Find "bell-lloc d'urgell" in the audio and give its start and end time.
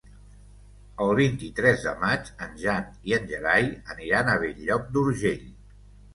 4.47-5.47